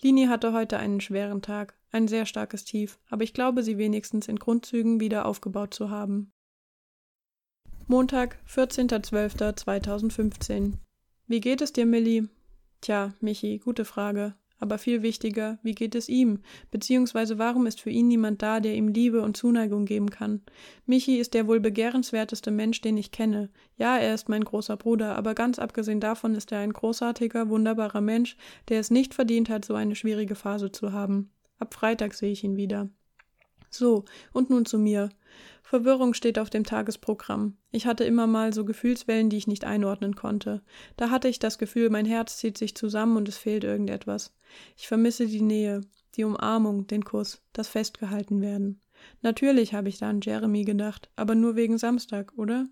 [0.00, 4.28] Lini hatte heute einen schweren Tag, ein sehr starkes Tief, aber ich glaube, sie wenigstens
[4.28, 6.32] in Grundzügen wieder aufgebaut zu haben.
[7.90, 10.74] Montag, 14.12.2015.
[11.26, 12.28] Wie geht es dir, Millie?
[12.82, 14.34] Tja, Michi, gute Frage.
[14.58, 16.40] Aber viel wichtiger, wie geht es ihm?
[16.70, 20.42] Beziehungsweise warum ist für ihn niemand da, der ihm Liebe und Zuneigung geben kann?
[20.84, 23.48] Michi ist der wohl begehrenswerteste Mensch, den ich kenne.
[23.78, 28.02] Ja, er ist mein großer Bruder, aber ganz abgesehen davon ist er ein großartiger, wunderbarer
[28.02, 28.36] Mensch,
[28.68, 31.30] der es nicht verdient hat, so eine schwierige Phase zu haben.
[31.58, 32.90] Ab Freitag sehe ich ihn wieder.
[33.70, 35.10] So, und nun zu mir.
[35.62, 37.58] Verwirrung steht auf dem Tagesprogramm.
[37.70, 40.62] Ich hatte immer mal so Gefühlswellen, die ich nicht einordnen konnte.
[40.96, 44.34] Da hatte ich das Gefühl, mein Herz zieht sich zusammen und es fehlt irgendetwas.
[44.76, 45.82] Ich vermisse die Nähe,
[46.16, 48.80] die Umarmung, den Kuss, das Festgehaltenwerden.
[49.20, 52.66] Natürlich habe ich da an Jeremy gedacht, aber nur wegen Samstag, oder?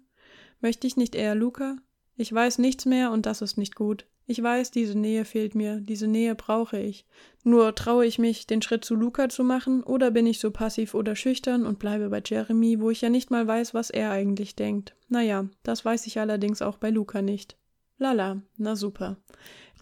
[0.60, 1.76] Möchte ich nicht eher Luca?
[2.16, 4.06] Ich weiß nichts mehr und das ist nicht gut.
[4.28, 7.06] Ich weiß, diese Nähe fehlt mir, diese Nähe brauche ich.
[7.44, 10.94] Nur traue ich mich, den Schritt zu Luca zu machen, oder bin ich so passiv
[10.94, 14.56] oder schüchtern und bleibe bei Jeremy, wo ich ja nicht mal weiß, was er eigentlich
[14.56, 14.96] denkt.
[15.08, 17.56] Naja, das weiß ich allerdings auch bei Luca nicht.
[17.98, 19.16] Lala, na super.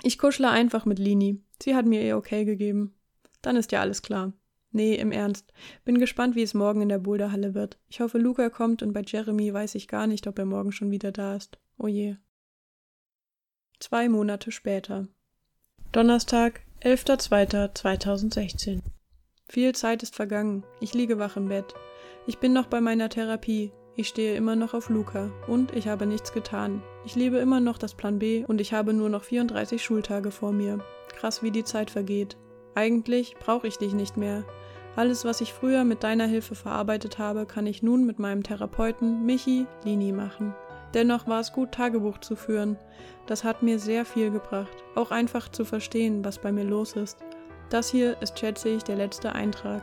[0.03, 1.43] Ich kuschle einfach mit Lini.
[1.63, 2.95] Sie hat mir ihr okay gegeben.
[3.41, 4.35] Dann ist ja alles klar.
[4.73, 5.53] Nee, im Ernst.
[5.85, 7.79] Bin gespannt, wie es morgen in der Boulderhalle wird.
[7.89, 10.91] Ich hoffe, Luca kommt und bei Jeremy weiß ich gar nicht, ob er morgen schon
[10.91, 11.59] wieder da ist.
[11.79, 12.17] Oh je.
[13.87, 15.09] Zwei Monate später.
[15.93, 18.81] Donnerstag, 11.02.2016.
[19.47, 20.65] Viel Zeit ist vergangen.
[20.81, 21.75] Ich liege wach im Bett.
[22.27, 23.73] Ich bin noch bei meiner Therapie.
[23.95, 26.83] Ich stehe immer noch auf Luca und ich habe nichts getan.
[27.05, 30.53] Ich lebe immer noch das Plan B und ich habe nur noch 34 Schultage vor
[30.53, 30.79] mir.
[31.15, 32.39] Krass, wie die Zeit vergeht.
[32.75, 34.47] Eigentlich brauche ich dich nicht mehr.
[34.97, 39.27] Alles, was ich früher mit deiner Hilfe verarbeitet habe, kann ich nun mit meinem Therapeuten
[39.27, 40.55] Michi Lini machen.
[40.95, 42.77] Dennoch war es gut, Tagebuch zu führen.
[43.27, 47.19] Das hat mir sehr viel gebracht, auch einfach zu verstehen, was bei mir los ist.
[47.69, 49.83] Das hier ist, schätze ich, der letzte Eintrag.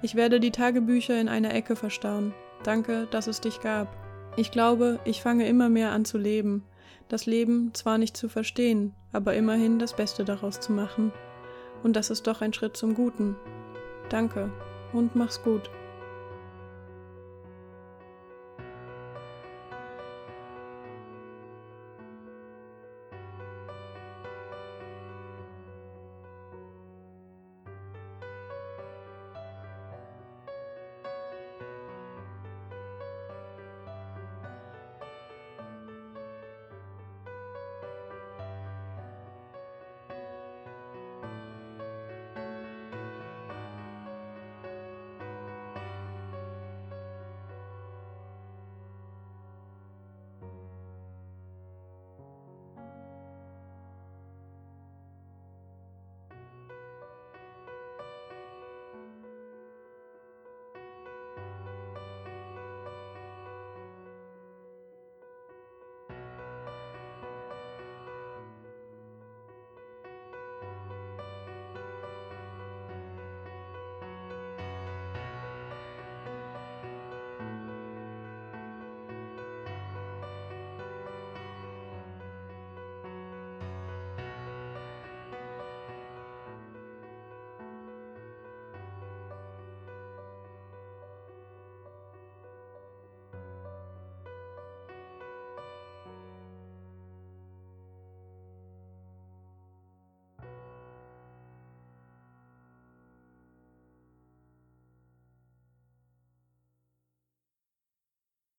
[0.00, 2.32] Ich werde die Tagebücher in einer Ecke verstauen.
[2.62, 3.88] Danke, dass es dich gab.
[4.36, 6.64] Ich glaube, ich fange immer mehr an zu leben.
[7.08, 11.12] Das Leben zwar nicht zu verstehen, aber immerhin das Beste daraus zu machen.
[11.82, 13.34] Und das ist doch ein Schritt zum Guten.
[14.08, 14.52] Danke
[14.92, 15.70] und mach's gut.